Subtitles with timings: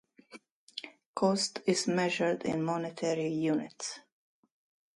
[1.13, 3.99] Cost is measured in monetary units.